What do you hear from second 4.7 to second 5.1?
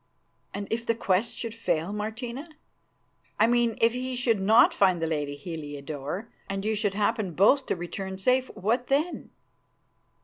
find the